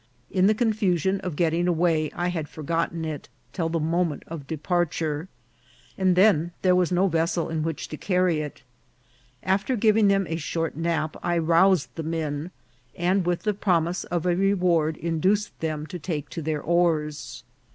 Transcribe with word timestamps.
In 0.31 0.47
the 0.47 0.55
confusion 0.55 1.19
of 1.19 1.35
getting 1.35 1.67
away 1.67 2.09
I 2.15 2.29
had 2.29 2.49
forgotten 2.49 3.05
it 3.05 3.29
till 3.53 3.69
the 3.69 3.79
moment 3.79 4.23
of 4.25 4.47
departure, 4.47 5.27
and 5.95 6.15
then 6.15 6.53
there 6.63 6.75
was 6.75 6.91
no 6.91 7.05
vessel 7.07 7.49
in 7.49 7.61
which 7.61 7.87
to 7.89 7.97
carry 7.97 8.39
it. 8.41 8.63
After 9.43 9.75
giving 9.75 10.07
them 10.07 10.25
a 10.27 10.37
short 10.37 10.75
nap 10.75 11.17
I 11.21 11.37
roused 11.37 11.89
the 11.93 12.01
men, 12.01 12.49
and 12.97 13.27
with 13.27 13.43
the 13.43 13.53
promise 13.53 14.03
of 14.05 14.25
a 14.25 14.35
reward 14.35 14.97
in 14.97 15.19
duced 15.19 15.51
them 15.59 15.85
to 15.85 15.99
take 15.99 16.29
to 16.29 16.41
their 16.41 16.63
oars. 16.63 17.43